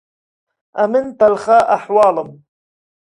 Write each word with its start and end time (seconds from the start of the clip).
ئەمن 0.79 1.05
تەڵخە 1.19 1.57
ئەحوالم 1.77 2.29